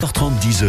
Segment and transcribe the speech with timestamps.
[0.00, 0.66] h 10 h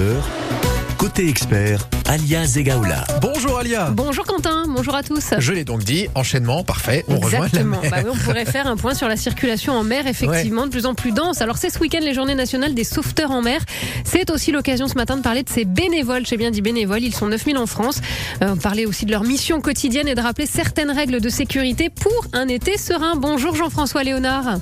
[0.97, 3.03] Côté expert, Alia Zegaoula.
[3.21, 3.91] Bonjour Alia.
[3.91, 5.35] Bonjour Quentin, bonjour à tous.
[5.37, 7.05] Je l'ai donc dit, enchaînement, parfait.
[7.07, 7.79] On rejoint la Exactement.
[7.79, 7.91] mer.
[7.91, 10.87] Bah oui, on pourrait faire un point sur la circulation en mer, effectivement, de plus
[10.87, 11.43] en plus dense.
[11.43, 13.61] Alors c'est ce week-end les journées nationales des sauveteurs en mer.
[14.03, 16.25] C'est aussi l'occasion ce matin de parler de ces bénévoles.
[16.25, 18.01] J'ai bien dit bénévoles, ils sont 9000 en France.
[18.41, 22.25] Euh, parler aussi de leur mission quotidienne et de rappeler certaines règles de sécurité pour
[22.33, 23.15] un été serein.
[23.15, 24.57] Bonjour Jean-François Léonard.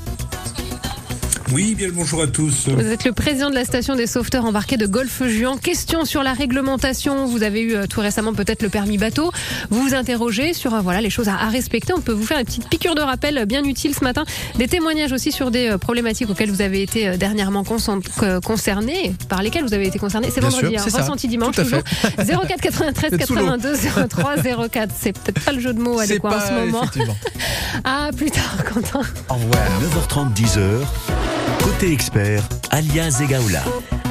[1.53, 2.67] Oui, bien le bonjour à tous.
[2.67, 5.57] Vous êtes le président de la station des sauveteurs embarqués de Golfe-Juan.
[5.59, 7.25] Question sur la réglementation.
[7.25, 9.31] Vous avez eu euh, tout récemment peut-être le permis bateau.
[9.69, 11.93] Vous vous interrogez sur euh, voilà les choses à, à respecter.
[11.93, 14.25] On peut vous faire une petite piqûre de rappel euh, bien utile ce matin.
[14.57, 19.73] Des témoignages aussi sur des problématiques auxquelles vous avez été dernièrement concerné, par lesquelles vous
[19.73, 20.27] avez été concerné.
[20.33, 21.01] C'est vendredi, sûr, hein, ça.
[21.01, 21.81] ressenti dimanche toujours.
[22.17, 23.45] 04 93 Vous êtes sous l'eau.
[23.45, 23.75] 82
[24.09, 24.93] 03 04.
[24.99, 26.81] C'est peut-être pas le jeu de mots adéquat en ce moment.
[27.83, 29.01] À plus tard, Quentin.
[29.29, 29.63] Au revoir.
[29.81, 31.36] 9h30, 10h.
[31.67, 33.61] Côté expert, Alia Zegaoula.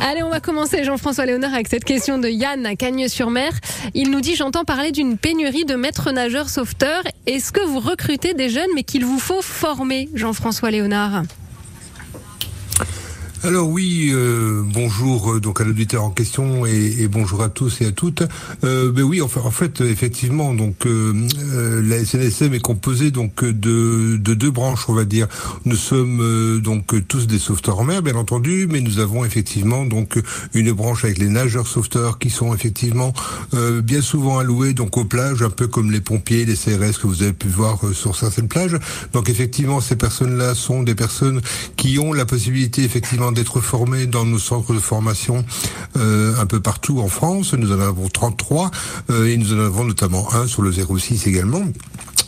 [0.02, 3.50] Allez, on va commencer, Jean-François Léonard, avec cette question de Yann à Cagnes-sur-Mer.
[3.94, 7.02] Il nous dit J'entends parler d'une pénurie de maîtres nageurs sauveteurs.
[7.24, 11.22] Est-ce que vous recrutez des jeunes, mais qu'il vous faut former, Jean-François Léonard?
[13.46, 17.86] Alors oui, euh, bonjour euh, donc à l'auditeur en question et, bonjour à tous et
[17.86, 18.24] à toutes.
[18.64, 24.16] Euh, ben oui, enfin, en fait, effectivement, donc euh, la SNSM est composée donc de,
[24.16, 25.28] de deux branches, on va dire.
[25.64, 30.20] Nous sommes donc tous des sauveteurs en mer, bien entendu, mais nous avons effectivement donc
[30.52, 33.12] une branche avec les nageurs sauveteurs qui sont effectivement
[33.52, 37.22] bien souvent alloués donc aux plages, un peu comme les pompiers, les CRS que vous
[37.22, 38.76] avez pu voir sur certaines plages.
[39.12, 41.40] Donc effectivement, ces personnes-là sont des personnes
[41.76, 45.44] qui ont la possibilité effectivement d'être formées dans nos centres de formation
[45.96, 47.52] euh, un peu partout en France.
[47.54, 48.70] Nous en avons 33
[49.10, 51.62] euh, et nous en avons notamment un sur le 06 également.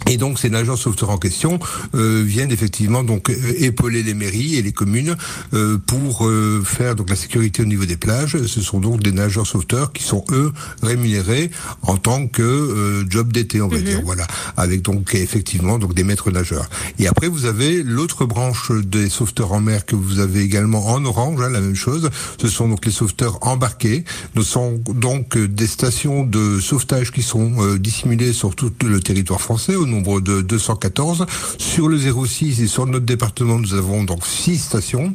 [0.07, 1.59] Et donc ces nageurs sauveteurs en question
[1.95, 5.17] euh, viennent effectivement donc euh, épauler les mairies et les communes
[5.55, 8.43] euh, pour euh, faire donc la sécurité au niveau des plages.
[8.47, 11.51] Ce sont donc des nageurs sauveteurs qui sont eux rémunérés
[11.83, 16.05] en tant que euh, job d'été, on va dire, voilà, avec donc effectivement donc des
[16.05, 16.69] maîtres nageurs.
[16.99, 21.05] Et après vous avez l'autre branche des sauveteurs en mer que vous avez également en
[21.05, 22.11] orange, hein, la même chose.
[22.41, 24.05] Ce sont donc les sauveteurs embarqués.
[24.37, 29.41] Ce sont donc des stations de sauvetage qui sont euh, dissimulées sur tout le territoire
[29.41, 31.26] français au nombre de 214.
[31.59, 35.12] Sur le 06 et sur notre département, nous avons donc six stations.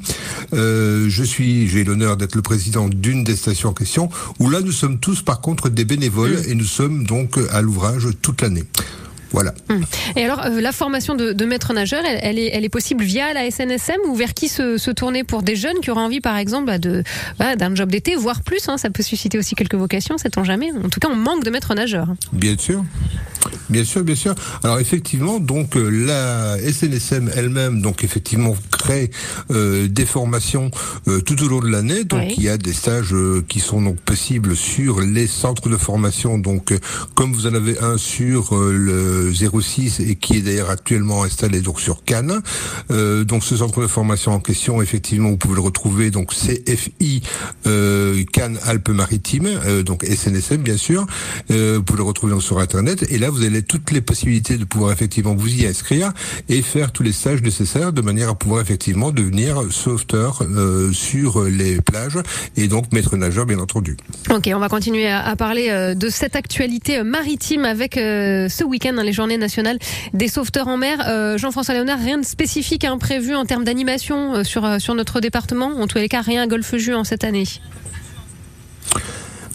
[0.54, 4.62] Euh, je suis, j'ai l'honneur d'être le président d'une des stations en question, où là
[4.62, 8.64] nous sommes tous par contre des bénévoles et nous sommes donc à l'ouvrage toute l'année.
[9.34, 9.52] Voilà.
[10.16, 13.04] Et alors, euh, la formation de, de maître nageur, elle, elle est, elle est possible
[13.04, 16.22] via la SNSM ou vers qui se, se tourner pour des jeunes qui auraient envie,
[16.22, 17.04] par exemple, bah, de
[17.38, 20.72] voilà, d'un job d'été, voire plus hein, Ça peut susciter aussi quelques vocations, sait-on jamais.
[20.72, 22.10] En tout cas, on manque de maîtres nageurs.
[22.32, 22.86] Bien sûr.
[23.74, 24.36] Bien sûr, bien sûr.
[24.64, 29.10] Alors effectivement, donc euh, la SNSM elle-même, donc effectivement crée
[29.50, 30.70] euh, des formations
[31.08, 32.04] euh, tout au long de l'année.
[32.04, 32.36] Donc Oui.
[32.38, 36.38] il y a des stages euh, qui sont donc possibles sur les centres de formation.
[36.38, 36.78] Donc euh,
[37.16, 41.62] comme vous en avez un sur euh, le 06 et qui est d'ailleurs actuellement installé
[41.62, 42.42] donc sur Cannes.
[42.92, 47.24] Euh, donc ce centre de formation en question, effectivement, vous pouvez le retrouver donc CFI
[47.66, 51.08] euh, Cannes Alpes-Maritimes, euh, donc SNSM bien sûr.
[51.50, 54.58] Euh, vous pouvez le retrouver donc sur internet et là vous avez toutes les possibilités
[54.58, 56.12] de pouvoir effectivement vous y inscrire
[56.50, 61.44] et faire tous les stages nécessaires de manière à pouvoir effectivement devenir sauveteur euh, sur
[61.44, 62.18] les plages
[62.58, 63.98] et donc maître nageur bien entendu.
[64.30, 68.96] Ok, on va continuer à, parler euh, de cette actualité euh, maritime avec ce week-end,
[68.98, 69.80] hein, les journées nationales
[70.14, 71.38] des sauveteurs en mer.
[71.38, 75.68] Jean-François Léonard, rien de spécifique hein, prévu en termes d'animation sur, sur notre département.
[75.80, 77.46] En tous les cas, rien à Golfe-Juan cette année?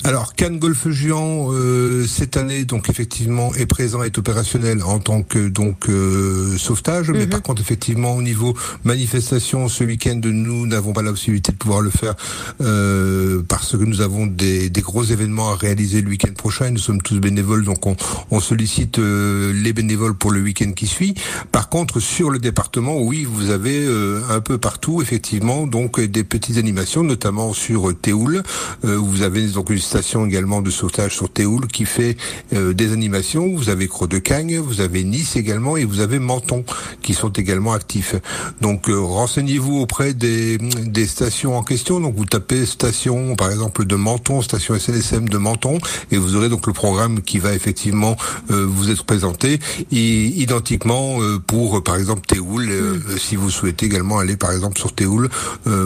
[0.09, 5.23] Alors Cannes Golfe Géant euh, cette année donc effectivement est présent est opérationnel en tant
[5.23, 7.11] que donc euh, sauvetage.
[7.11, 11.59] Mais par contre effectivement au niveau manifestation ce week-end nous n'avons pas la possibilité de
[11.59, 12.15] pouvoir le faire
[12.63, 16.71] euh, parce que nous avons des, des gros événements à réaliser le week-end prochain.
[16.71, 17.95] Nous sommes tous bénévoles donc on,
[18.31, 21.17] on sollicite euh, les bénévoles pour le week-end qui suit.
[21.53, 26.25] Par contre sur le département oui vous avez euh, un peu partout effectivement donc des
[26.25, 28.43] petites animations notamment sur Théoul
[28.87, 32.17] euh, où vous avez donc une station également de sauvetage sur Théoul qui fait
[32.53, 33.55] euh, des animations.
[33.55, 36.65] Vous avez Croix de Cagne, vous avez Nice également et vous avez Menton
[37.03, 38.15] qui sont également actifs.
[38.61, 42.01] Donc euh, renseignez-vous auprès des, des stations en question.
[42.01, 45.79] Donc vous tapez station par exemple de Menton, station SNSM de Menton
[46.11, 48.17] et vous aurez donc le programme qui va effectivement
[48.51, 49.59] euh, vous être présenté
[49.91, 54.95] et identiquement pour par exemple Théoul euh, si vous souhaitez également aller par exemple sur
[54.95, 55.29] Théoul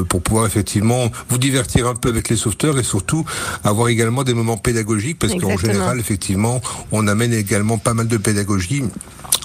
[0.08, 3.24] pour pouvoir effectivement vous divertir un peu avec les sauveteurs et surtout
[3.64, 6.60] avoir également des moments pédagogiques parce qu'en général effectivement
[6.90, 8.82] on amène également pas mal de pédagogie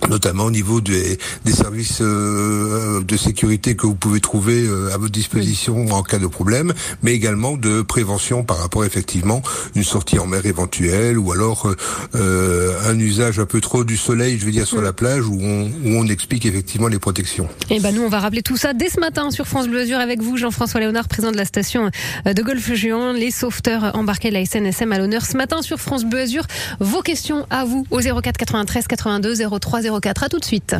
[0.09, 4.97] notamment au niveau des, des services euh, de sécurité que vous pouvez trouver euh, à
[4.97, 6.73] votre disposition en cas de problème,
[7.03, 9.41] mais également de prévention par rapport effectivement
[9.75, 11.73] une sortie en mer éventuelle ou alors
[12.15, 15.39] euh, un usage un peu trop du soleil, je veux dire sur la plage où
[15.41, 17.47] on, où on explique effectivement les protections.
[17.69, 19.99] Et ben nous on va rappeler tout ça dès ce matin sur France Bleu Azur
[19.99, 21.89] avec vous Jean-François Léonard, président de la station
[22.25, 26.19] de golf géant, les sauveteurs embarqués la SNSM à l'honneur ce matin sur France Bleu
[26.19, 26.43] Azur.
[26.79, 30.23] Vos questions à vous au 04 93 82 03 04.
[30.23, 30.75] À tout de suite.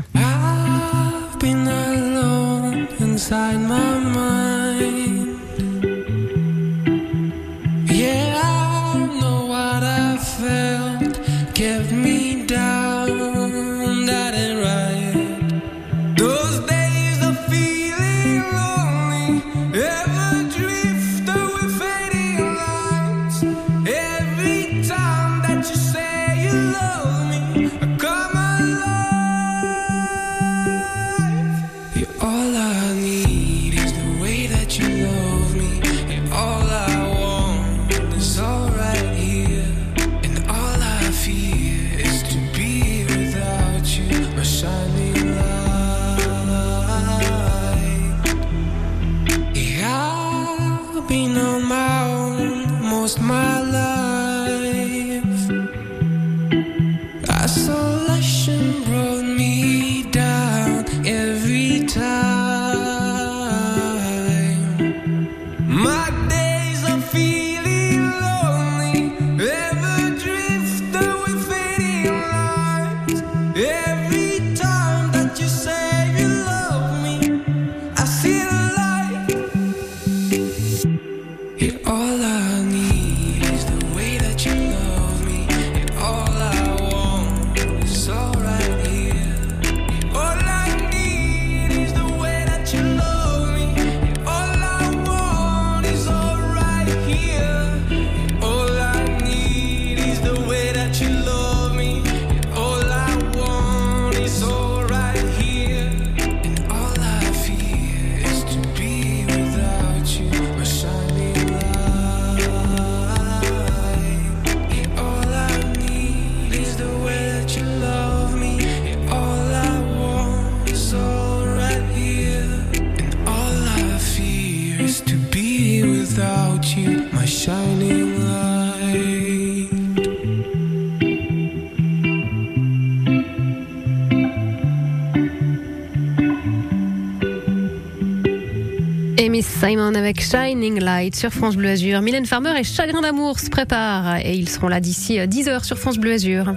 [139.97, 142.01] Avec Shining Light sur France Bleu Azur.
[142.01, 145.97] Mylène Farmer et Chagrin d'amour se préparent et ils seront là d'ici 10h sur France
[145.97, 146.53] Bleu Azur.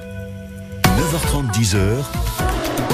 [0.84, 2.49] 9h30, 10h.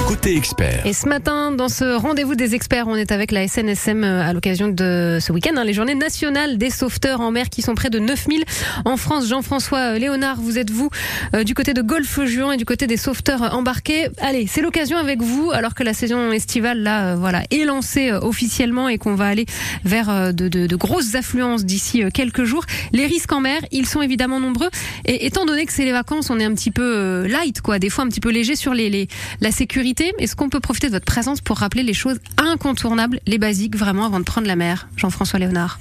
[0.07, 0.85] Côté expert.
[0.85, 4.31] Et ce matin, dans ce rendez-vous des experts, on est avec la SNSM euh, à
[4.31, 7.89] l'occasion de ce week-end, hein, les journées nationales des sauveteurs en mer qui sont près
[7.89, 8.45] de 9000
[8.85, 9.27] en France.
[9.27, 10.89] Jean-François euh, Léonard, vous êtes vous
[11.35, 14.07] euh, du côté de Golfe Juan et du côté des sauveteurs embarqués.
[14.21, 18.87] Allez, c'est l'occasion avec vous, alors que la saison estivale là, voilà, est lancée officiellement
[18.87, 19.45] et qu'on va aller
[19.83, 22.63] vers de, de, de grosses affluences d'ici quelques jours.
[22.93, 24.69] Les risques en mer, ils sont évidemment nombreux.
[25.03, 27.89] Et étant donné que c'est les vacances, on est un petit peu light, quoi, des
[27.89, 29.09] fois un petit peu léger sur les, les
[29.41, 33.37] la sécurité est-ce qu'on peut profiter de votre présence pour rappeler les choses incontournables, les
[33.37, 34.87] basiques vraiment avant de prendre la mer?
[34.95, 35.79] Jean-François Léonard.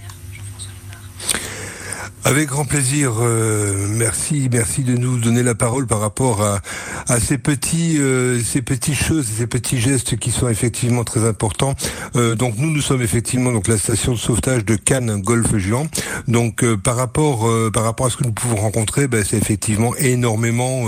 [2.26, 3.12] Avec grand plaisir.
[3.20, 6.61] Euh, merci, merci de nous donner la parole par rapport à,
[7.06, 11.76] à ces petits, euh, ces petites choses, ces petits gestes qui sont effectivement très importants.
[12.16, 15.87] Euh, donc nous, nous sommes effectivement donc la station de sauvetage de Cannes Golfe Géant.
[16.26, 20.87] Donc par rapport, par rapport à ce que nous pouvons rencontrer, ben, c'est effectivement énormément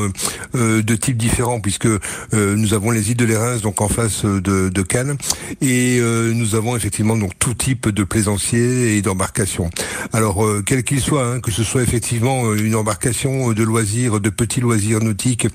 [0.54, 1.88] de types différents puisque
[2.33, 5.16] nous avons les îles de l'Érins donc en face de, de Cannes
[5.61, 9.71] et nous avons effectivement donc tout type de plaisanciers et d'embarcations.
[10.12, 14.30] Alors quel qu'il soit Hein, que ce soit effectivement euh, une embarcation de loisirs, de
[14.30, 15.49] petits loisirs nautiques,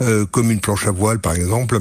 [0.00, 1.78] euh, comme une planche à voile par exemple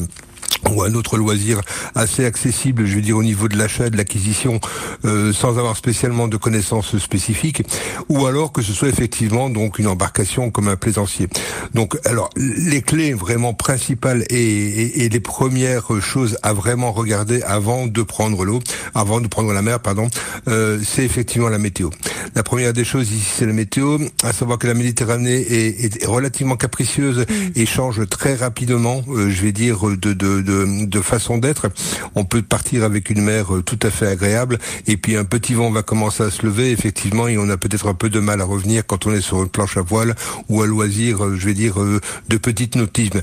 [0.69, 1.61] ou un autre loisir
[1.95, 4.59] assez accessible, je veux dire au niveau de l'achat, de l'acquisition,
[5.05, 7.63] euh, sans avoir spécialement de connaissances spécifiques,
[8.09, 11.27] ou alors que ce soit effectivement donc une embarcation comme un plaisancier.
[11.73, 17.87] Donc, alors les clés vraiment principales et, et, les premières choses à vraiment regarder avant
[17.87, 18.59] de prendre l'eau,
[18.93, 20.09] avant de prendre la mer, pardon,
[20.47, 21.89] euh, c'est effectivement la météo.
[22.35, 26.05] La première des choses ici, c'est la météo, à savoir que la Méditerranée est, est
[26.05, 27.51] relativement capricieuse mm.
[27.55, 31.67] et change très rapidement, euh, je vais dire de, de de, façon d'être.
[32.15, 35.53] On peut partir avec une mer euh, tout à fait agréable et puis un petit
[35.53, 38.41] vent va commencer à se lever effectivement et on a peut-être un peu de mal
[38.41, 40.15] à revenir quand on est sur une planche à voile
[40.49, 43.21] ou à loisir, euh, je vais dire, euh, de petite nautisme.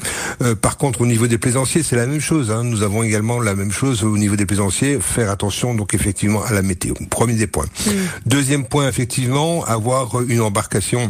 [0.60, 2.50] par contre, au niveau des plaisanciers, c'est la même chose.
[2.50, 2.62] Hein.
[2.64, 4.98] Nous avons également la même chose au niveau des plaisanciers.
[5.00, 6.94] Faire attention donc effectivement à la météo.
[7.10, 7.66] Premier des points.
[8.26, 11.08] Deuxième point, effectivement, avoir une embarcation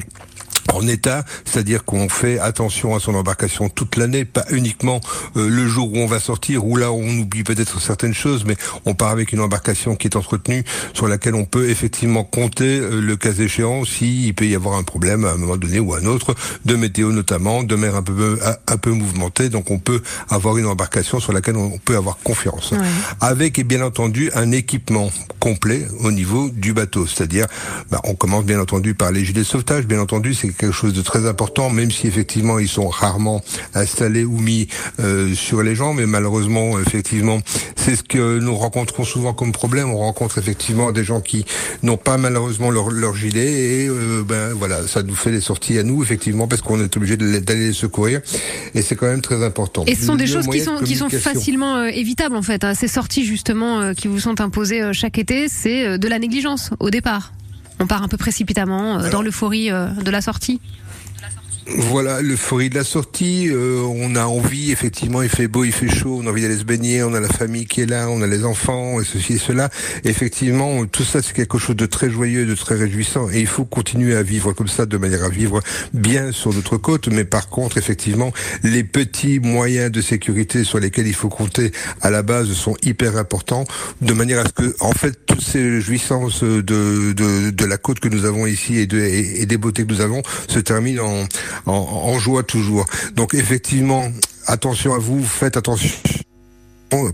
[0.75, 5.01] en état, c'est-à-dire qu'on fait attention à son embarcation toute l'année, pas uniquement
[5.37, 8.57] euh, le jour où on va sortir, où là on oublie peut-être certaines choses, mais
[8.85, 13.01] on part avec une embarcation qui est entretenue, sur laquelle on peut effectivement compter euh,
[13.01, 15.99] le cas échéant s'il peut y avoir un problème à un moment donné ou à
[15.99, 20.03] un autre, de météo notamment, de mer un peu un peu mouvementée, donc on peut
[20.29, 22.75] avoir une embarcation sur laquelle on peut avoir confiance.
[23.21, 27.47] Avec et bien entendu un équipement complet au niveau du bateau, c'est-à-dire
[27.91, 30.95] bah, on commence bien entendu par les gilets de sauvetage, bien entendu c'est quelque chose
[30.95, 33.43] de très important, même si effectivement ils sont rarement
[33.75, 34.67] installés ou mis
[34.99, 37.41] euh, sur les gens, mais malheureusement, effectivement,
[37.77, 39.91] c'est ce que nous rencontrons souvent comme problème.
[39.91, 41.45] On rencontre effectivement des gens qui
[41.83, 45.79] n'ont pas malheureusement leur, leur gilet et euh, ben voilà, ça nous fait les sorties
[45.79, 48.23] à nous effectivement parce qu'on est obligé d'aller les secourir
[48.75, 49.85] et c'est quand même très important.
[49.87, 52.65] Et ce sont des choses qui sont qui sont facilement euh, évitables en fait.
[52.65, 52.75] Hein.
[52.75, 57.33] Ces sorties justement qui vous sont imposées chaque été, c'est de la négligence au départ
[57.85, 60.59] on part un peu précipitamment euh, dans l'euphorie euh, de la sortie
[61.67, 63.49] voilà, l'euphorie de la sortie.
[63.49, 66.59] Euh, on a envie, effectivement, il fait beau, il fait chaud, on a envie d'aller
[66.59, 69.35] se baigner, on a la famille qui est là, on a les enfants, et ceci
[69.35, 69.71] et cela.
[70.05, 73.31] effectivement, tout ça, c'est quelque chose de très joyeux, de très réjouissant.
[73.31, 75.61] Et il faut continuer à vivre comme ça, de manière à vivre
[75.93, 77.09] bien sur notre côte.
[77.09, 82.11] Mais par contre, effectivement, les petits moyens de sécurité sur lesquels il faut compter à
[82.11, 83.65] la base sont hyper importants,
[84.01, 86.61] de manière à ce que, en fait, toutes ces jouissances de,
[87.13, 90.23] de, de la côte que nous avons ici et, et des beautés que nous avons
[90.49, 91.25] se terminent en
[91.67, 92.87] en, joie toujours.
[93.15, 94.05] Donc effectivement,
[94.47, 95.91] attention à vous, faites attention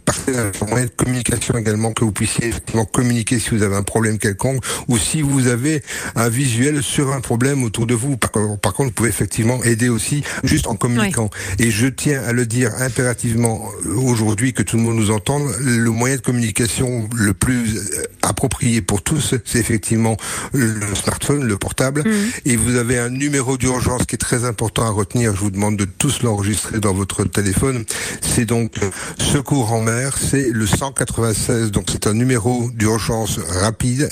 [0.04, 3.82] partez un moyen de communication également, que vous puissiez effectivement communiquer si vous avez un
[3.82, 5.82] problème quelconque ou si vous avez
[6.16, 8.16] un visuel sur un problème autour de vous.
[8.16, 11.30] Par, par contre, vous pouvez effectivement aider aussi juste en communiquant.
[11.58, 15.90] Et je tiens à le dire impérativement aujourd'hui que tout le monde nous entende, le
[15.90, 20.16] moyen de communication le plus euh, approprié pour tous, c'est effectivement
[20.52, 22.02] le smartphone, le portable.
[22.02, 22.12] Mmh.
[22.46, 25.34] Et vous avez un numéro d'urgence qui est très important à retenir.
[25.34, 27.84] Je vous demande de tous l'enregistrer dans votre téléphone.
[28.20, 31.70] C'est donc euh, secours en mer, c'est le 196.
[31.70, 34.08] Donc c'est un numéro d'urgence rapide,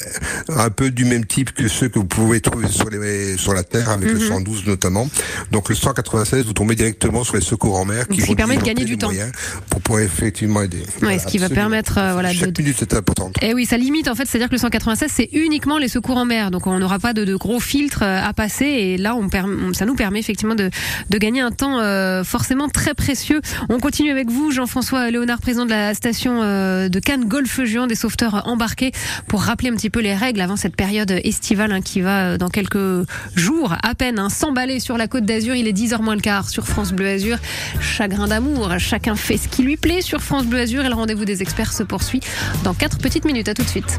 [0.48, 3.62] un peu du même type que ceux que vous pouvez trouver sur, les, sur la
[3.62, 4.68] Terre, avec le 112 mhm.
[4.70, 5.08] notamment.
[5.52, 8.06] Donc le 196, vous tombez directement sur les secours en mer.
[8.08, 9.10] qui, permet de gagner du temps.
[9.70, 10.82] Pour pouvoir effectivement aider.
[11.02, 11.98] Oui, ce qui va permettre...
[11.98, 13.36] Euh, voilà, Chaque minute est importante.
[13.42, 16.16] Et eh oui, ça limite en fait, c'est-à-dire que le 196, c'est uniquement les secours
[16.16, 16.50] en mer.
[16.50, 18.66] Donc on n'aura pas de, gros filtres euh, à passer.
[18.66, 19.28] Et là, on
[19.72, 20.70] ça nous permet effectivement de,
[21.10, 23.40] de gagner un temps euh, forcément très précieux.
[23.68, 27.88] On continue avec vous, Jean-François Léonard président de la station euh, de Cannes Golfe Juan
[27.88, 28.92] des sauveteurs embarqués
[29.28, 32.36] pour rappeler un petit peu les règles avant cette période estivale hein, qui va euh,
[32.36, 35.54] dans quelques jours à peine hein, s'emballer sur la côte d'Azur.
[35.54, 37.38] Il est 10h moins le quart sur France Bleu Azur.
[37.80, 41.24] Chagrin d'amour, chacun fait ce qui lui plaît sur France Bleu Azur et le rendez-vous
[41.24, 42.20] des experts se poursuit
[42.62, 43.48] dans 4 petites minutes.
[43.48, 43.98] À tout de suite.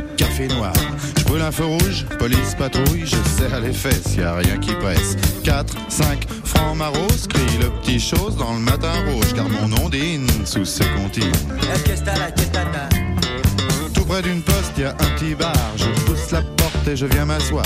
[0.47, 0.73] noir.
[1.25, 5.15] Brûle un feu rouge, police patrouille, je serre les fesses, y a rien qui presse.
[5.43, 9.89] 4, 5, francs maros, crie le petit chose dans le matin rouge, car mon nom
[9.89, 11.31] dîne sous ce comptines.
[13.93, 17.05] Tout près d'une poste, y a un petit bar, je pousse la porte et je
[17.05, 17.65] viens m'asseoir.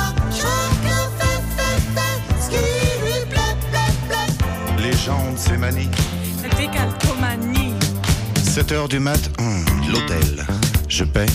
[5.01, 5.13] Plaît.
[5.13, 5.89] Les gens de ces manies.
[6.57, 7.73] Décalcomanie.
[8.43, 10.45] 7 heures du mat, hum, l'hôtel.
[10.87, 11.25] Je paie,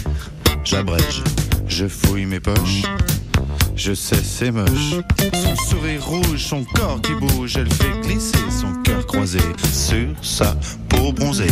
[0.64, 1.22] j'abrège,
[1.66, 2.82] je fouille mes poches.
[3.74, 4.94] Je sais, c'est moche.
[5.32, 9.40] Son sourire rouge, son corps qui bouge, elle fait glisser son cœur croisé
[9.72, 10.54] sur sa
[10.96, 11.46] peau bronzée.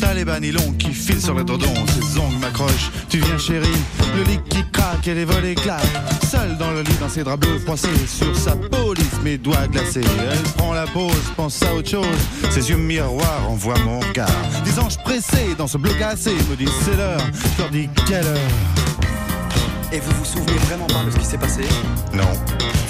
[0.00, 2.90] T'as les bas nylons qui filent sur le dodon, ses ongles m'accrochent.
[3.08, 3.68] Tu viens, chérie,
[4.16, 5.80] le lit qui craque et les volets claquent.
[6.30, 10.02] Seule dans le lit, dans ses draps bleus froissés, sur sa police, mes doigts glacés.
[10.30, 12.06] Elle prend la pause, pense à autre chose.
[12.50, 14.28] Ses yeux miroirs envoient mon regard.
[14.64, 17.20] Des anges pressés dans ce bleu cassé me disent c'est l'heure.
[17.56, 18.38] Je leur dis quelle heure?
[19.92, 21.62] Et vous vous souvenez vraiment pas de ce qui s'est passé?
[22.14, 22.22] Non,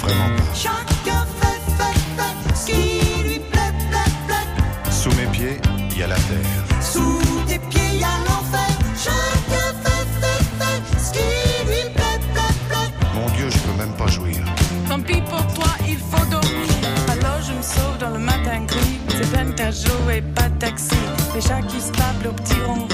[0.01, 0.43] vraiment pas.
[0.53, 4.91] Chacun fait, fait, fait ce qui lui plaît, plaît, plaît.
[4.91, 5.59] Sous mes pieds,
[6.01, 6.81] il a la terre.
[6.81, 8.71] Sous tes pieds, y a l'enfer.
[8.97, 12.91] Chacun fait, fait, fait ce qui lui plaît, plaît, plaît.
[13.13, 14.37] Mon Dieu, je peux même pas jouir.
[14.89, 16.67] Tant pis pour toi, il faut dormir.
[17.07, 18.99] Alors je me sauve dans le matin gris.
[19.09, 20.95] C'est peine qu'à jouer, pas de taxi.
[21.35, 22.87] Les chats qui se tapent au petit ronron.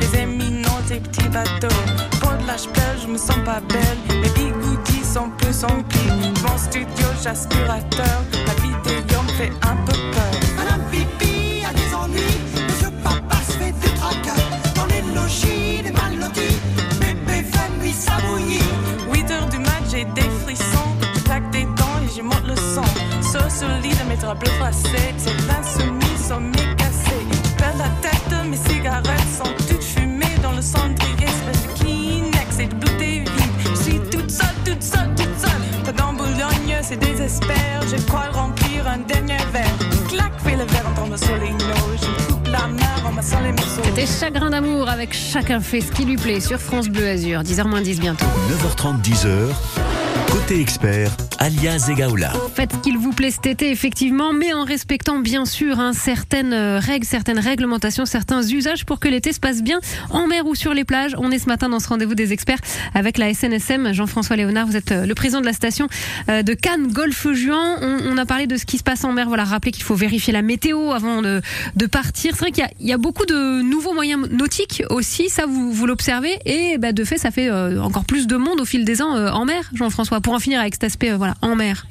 [0.00, 1.82] Les éminents, tes petits bateaux.
[2.20, 3.98] Pour de pleure, je me sens pas belle.
[4.22, 6.10] Les bigoudis sont plus emplis.
[6.42, 8.18] Mon studio, j'aspirateur.
[8.46, 10.37] La vidéo me fait un peu peur.
[45.30, 47.42] Chacun fait ce qui lui plaît sur France Bleu Azur.
[47.42, 48.24] 10h 10 bientôt.
[48.24, 49.48] 9h30, 10h.
[50.30, 52.32] Côté expert, Alia Zegaoula.
[52.54, 56.78] Faites qu'il vous plaît cet été, effectivement, mais en respectant bien sûr hein, certaines euh,
[56.78, 59.80] règles, certaines réglementations, certains usages pour que l'été se passe bien
[60.10, 61.14] en mer ou sur les plages.
[61.18, 62.58] On est ce matin dans ce rendez-vous des experts
[62.94, 63.92] avec la SNSM.
[63.92, 65.88] Jean-François Léonard, vous êtes euh, le président de la station
[66.28, 67.78] euh, de Cannes Golfe Juan.
[67.82, 69.28] On, on a parlé de ce qui se passe en mer.
[69.28, 71.40] Voilà, rappelez qu'il faut vérifier la météo avant de,
[71.76, 72.32] de partir.
[72.34, 75.28] C'est vrai qu'il y y, a beaucoup de nouveaux moyens nautiques aussi.
[75.28, 76.38] Ça, vous, vous l'observez.
[76.44, 79.16] Et bah, de fait, ça fait euh, encore plus de monde au fil des ans
[79.16, 80.20] euh, en mer, Jean-François.
[80.20, 81.84] Pour en finir avec cet aspect euh, voilà, en mer.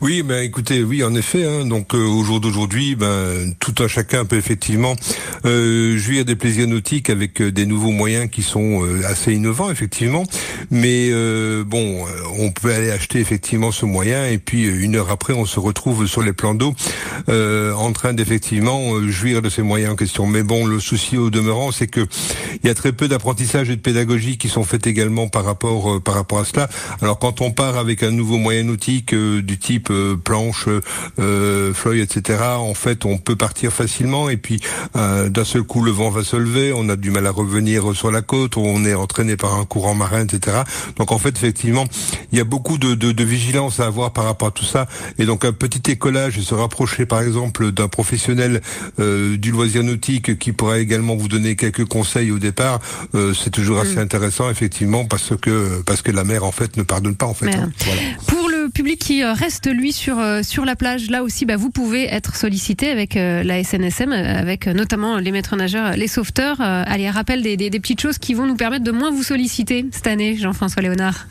[0.00, 1.44] Oui, ben écoutez, oui, en effet.
[1.44, 4.96] hein, donc euh, au jour d'aujourd'hui, ben tout un chacun peut effectivement
[5.44, 9.70] euh, jouir des plaisirs nautiques avec euh, des nouveaux moyens qui sont euh, assez innovants,
[9.70, 10.24] effectivement.
[10.70, 11.10] Mais
[11.64, 12.04] bon,
[12.38, 16.06] on peut aller acheter effectivement ce moyen et puis une heure après, on se retrouve
[16.06, 16.74] sur les plans d'eau
[17.28, 20.26] en train d'effectivement jouir de ces moyens en question.
[20.26, 22.06] Mais bon, le souci au demeurant, c'est que
[22.62, 26.02] il y a très peu d'apprentissage et de pédagogie qui sont faits également par rapport
[26.02, 26.68] par rapport à cela.
[27.02, 30.66] Alors quand on part avec un nouveau moyen nautique du type euh, planche,
[31.18, 32.38] euh, etc.
[32.56, 34.60] En fait, on peut partir facilement et puis
[34.96, 37.94] euh, d'un seul coup le vent va se lever, on a du mal à revenir
[37.94, 40.58] sur la côte, on est entraîné par un courant marin, etc.
[40.96, 41.84] Donc en fait, effectivement,
[42.32, 44.86] il y a beaucoup de, de, de vigilance à avoir par rapport à tout ça
[45.18, 48.60] et donc un petit écolage et se rapprocher par exemple d'un professionnel
[48.98, 52.80] euh, du loisir nautique qui pourrait également vous donner quelques conseils au départ,
[53.14, 56.82] euh, c'est toujours assez intéressant effectivement parce que parce que la mer en fait ne
[56.82, 57.54] pardonne pas en fait.
[57.54, 57.70] Hein.
[57.84, 58.00] Voilà.
[58.72, 61.68] Le public qui euh, reste lui sur euh, sur la plage, là aussi, bah, vous
[61.68, 66.62] pouvez être sollicité avec euh, la SNSM, avec notamment les maîtres nageurs, les sauveteurs.
[66.62, 69.84] Allez, rappel des, des, des petites choses qui vont nous permettre de moins vous solliciter
[69.90, 71.26] cette année, Jean-François Léonard.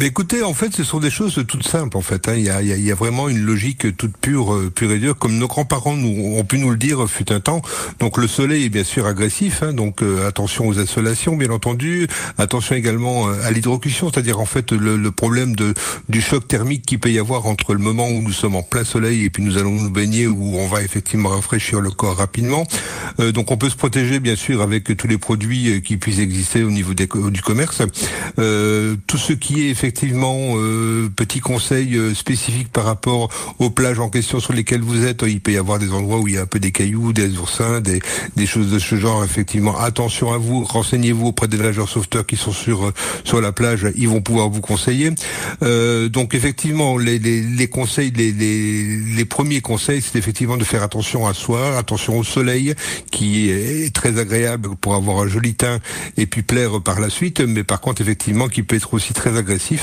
[0.00, 1.94] Mais écoutez, en fait, ce sont des choses toutes simples.
[1.94, 2.32] En fait, hein.
[2.34, 5.14] il, y a, il, y a, vraiment une logique toute pure, euh, pure et dure,
[5.14, 7.60] comme nos grands-parents nous ont pu nous le dire fut un temps.
[7.98, 12.08] Donc le soleil est bien sûr agressif, hein, donc euh, attention aux insolations, bien entendu.
[12.38, 15.74] Attention également euh, à l'hydrocution, c'est-à-dire en fait le, le problème de
[16.08, 18.84] du choc thermique qui peut y avoir entre le moment où nous sommes en plein
[18.84, 22.66] soleil et puis nous allons nous baigner où on va effectivement rafraîchir le corps rapidement.
[23.18, 26.20] Euh, donc on peut se protéger bien sûr avec tous les produits euh, qui puissent
[26.20, 27.82] exister au niveau des, du commerce.
[28.38, 29.89] Euh, tout ce qui est effectivement
[30.56, 35.22] euh, petit conseil euh, spécifique par rapport aux plages en question sur lesquelles vous êtes.
[35.26, 37.38] Il peut y avoir des endroits où il y a un peu des cailloux, des
[37.38, 38.00] oursins, des,
[38.46, 39.24] choses de ce genre.
[39.24, 43.52] Effectivement, attention à vous, renseignez-vous auprès des nageurs sauveteurs qui sont sur euh, sur la
[43.52, 43.86] plage.
[43.96, 45.10] Ils vont pouvoir vous conseiller.
[45.62, 51.26] Euh, donc effectivement, les, les, conseils, les, les premiers conseils, c'est effectivement de faire attention
[51.26, 52.74] à soi, attention au soleil,
[53.10, 55.78] qui est très agréable pour avoir un joli teint
[56.16, 59.36] et puis plaire par la suite, mais par contre effectivement qui peut être aussi très
[59.36, 59.79] agressif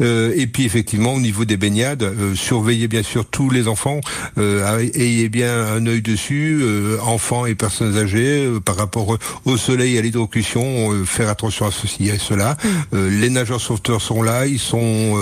[0.00, 4.00] Euh, et puis effectivement, au niveau des baignades, euh, surveillez bien sûr tous les enfants,
[4.38, 6.62] euh, ayez bien un œil dessus,
[7.02, 12.12] enfants et personnes âgées, par rapport au soleil, à l'hydrocution, faire attention à ceci et
[12.12, 12.56] à cela.
[12.94, 15.16] Euh, les nageurs sauveteurs sont là, ils sont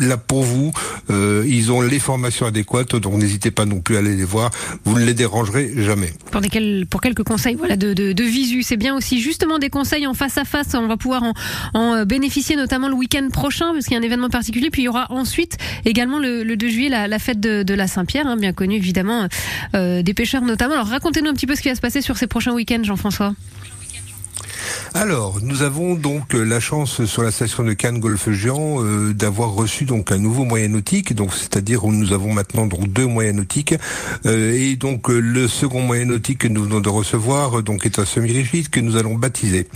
[0.00, 0.72] là pour vous,
[1.10, 4.50] ils ont les formations adéquates, donc n'hésitez pas non plus à aller les voir,
[4.84, 6.12] vous ne les dérangerez jamais.
[6.30, 9.58] Pour, des quel- pour quelques conseils voilà, de, de, de visu, c'est bien aussi justement
[9.58, 10.68] des conseils en face à face.
[10.74, 11.32] On va pouvoir en,
[11.74, 14.70] en bénéficier notamment le week-end prochain parce qu'il y a un événement particulier.
[14.70, 17.86] Puis il y aura ensuite également le, le 2 juillet la, fête de, de la
[17.86, 19.28] Saint-Pierre, hein, bien connue évidemment
[19.74, 20.74] euh, des pêcheurs notamment.
[20.74, 23.34] Alors racontez-nous un petit peu ce qui va se passer sur ces prochains week-ends, Jean-François.
[24.94, 29.50] Alors, nous avons donc la chance sur la station de Cannes Golfe Géant euh, d'avoir
[29.50, 33.36] reçu donc un nouveau moyen nautique, donc c'est-à-dire où nous avons maintenant donc deux moyens
[33.36, 33.74] nautiques
[34.26, 37.98] Euh, et donc euh, le second moyen nautique que nous venons de recevoir donc est
[37.98, 39.68] un semi-rigide que nous allons baptiser.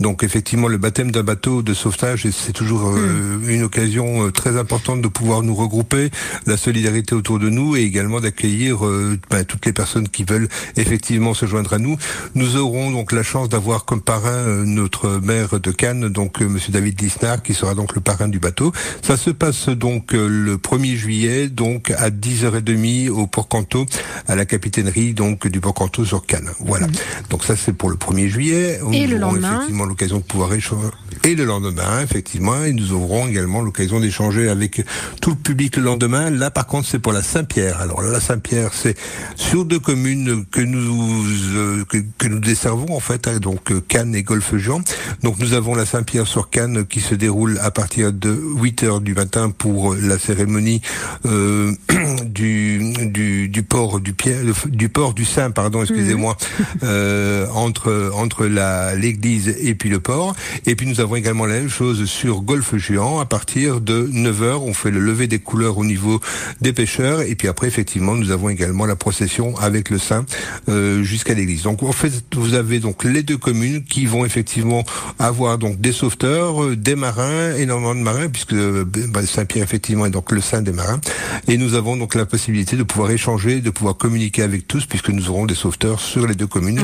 [0.00, 4.30] Donc effectivement le baptême d'un bateau de sauvetage et c'est toujours euh, une occasion euh,
[4.30, 6.10] très importante de pouvoir nous regrouper,
[6.46, 10.48] la solidarité autour de nous et également d'accueillir euh, ben, toutes les personnes qui veulent
[10.76, 11.96] effectivement se joindre à nous.
[12.34, 16.48] Nous aurons donc la chance d'avoir comme parrain euh, notre maire de Cannes, donc euh,
[16.48, 18.72] Monsieur David Lisnard, qui sera donc le parrain du bateau.
[19.02, 23.84] Ça se passe donc euh, le 1er juillet, donc à 10h30 au Port Canto,
[24.28, 26.50] à la capitainerie donc du Port Canto sur Cannes.
[26.60, 26.86] Voilà.
[27.30, 28.78] Donc ça c'est pour le 1er juillet.
[28.80, 28.94] Mhm.
[28.94, 30.86] Et Nous le lendemain effectivement l'occasion de pouvoir échanger.
[31.24, 34.84] Et le lendemain, effectivement, et nous aurons également l'occasion d'échanger avec
[35.20, 36.30] tout le public le lendemain.
[36.30, 37.80] Là, par contre, c'est pour la Saint-Pierre.
[37.80, 38.96] Alors la Saint-Pierre, c'est
[39.34, 41.24] sur deux communes que nous
[41.56, 44.82] euh, que, que nous desservons en fait, hein, donc euh, Cannes et Golfe-Jean.
[45.22, 49.00] Donc nous avons la Saint-Pierre sur Cannes qui se déroule à partir de 8 heures
[49.00, 50.82] du matin pour euh, la cérémonie
[51.24, 51.72] euh,
[52.26, 56.36] du, du du port du Pierre du port du Saint, pardon, excusez-moi,
[56.82, 60.36] euh, entre entre la l'église et puis le port.
[60.66, 64.42] Et puis nous avons également la même chose sur Golfe Géant à partir de 9
[64.42, 64.62] heures.
[64.62, 66.20] On fait le lever des couleurs au niveau
[66.60, 70.26] des pêcheurs et puis après effectivement nous avons également la procession avec le Saint
[70.68, 71.62] euh, jusqu'à l'église.
[71.62, 74.84] Donc en fait vous avez donc les deux communes qui vont effectivement
[75.18, 80.06] avoir donc des sauveteurs, euh, des marins, énormément de marins puisque euh, bah, Saint-Pierre effectivement
[80.06, 81.00] est donc le Saint des marins
[81.48, 85.10] et nous avons donc la possibilité de pouvoir échanger, de pouvoir communiquer avec tous puisque
[85.10, 86.82] nous aurons des sauveteurs sur les deux communes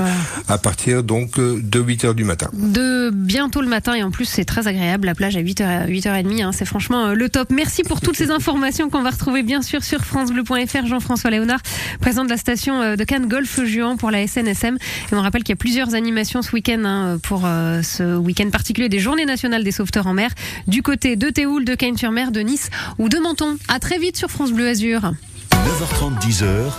[0.48, 2.50] à partir donc euh, de 8 heures du matin.
[2.52, 6.44] de bientôt le matin et en plus c'est très agréable la plage à 8h 8h30
[6.44, 7.50] hein, c'est franchement le top.
[7.50, 11.60] Merci pour toutes ces informations qu'on va retrouver bien sûr sur francebleu.fr Jean-François Léonard,
[12.00, 14.76] président de la station de Cannes Golfe Juan pour la SNSM
[15.10, 18.50] et on rappelle qu'il y a plusieurs animations ce week-end hein, pour euh, ce week-end
[18.50, 20.30] particulier des Journées nationales des sauveteurs en mer
[20.66, 23.56] du côté de Théoul, de Cagnes-sur-Mer, de Nice ou de Menton.
[23.68, 25.12] À très vite sur France Bleu Azur.
[25.50, 26.70] 9h30, 10h,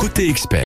[0.00, 0.62] côté expert.